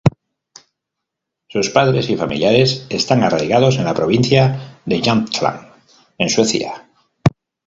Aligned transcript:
Sus 1.47 1.69
padres 1.69 2.09
y 2.09 2.15
familiares 2.17 2.87
están 2.89 3.21
arraigados 3.23 3.77
en 3.77 3.85
la 3.85 3.93
provincia 3.93 4.81
de 4.83 4.99
Jämtland 4.99 5.67
en 6.17 6.27
Suecia. 6.27 6.89